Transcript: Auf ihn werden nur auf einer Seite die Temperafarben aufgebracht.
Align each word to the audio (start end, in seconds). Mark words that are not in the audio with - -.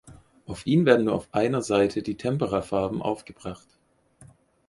Auf 0.47 0.65
ihn 0.65 0.87
werden 0.87 1.05
nur 1.05 1.13
auf 1.13 1.31
einer 1.31 1.61
Seite 1.61 2.01
die 2.01 2.17
Temperafarben 2.17 3.03
aufgebracht. 3.03 3.67